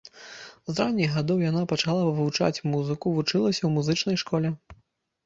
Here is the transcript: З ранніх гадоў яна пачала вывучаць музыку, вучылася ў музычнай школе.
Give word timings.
З 0.69 0.73
ранніх 0.77 1.11
гадоў 1.17 1.43
яна 1.49 1.61
пачала 1.73 2.01
вывучаць 2.07 2.63
музыку, 2.71 3.13
вучылася 3.19 3.55
ў 3.65 3.71
музычнай 3.77 4.17
школе. 4.23 4.49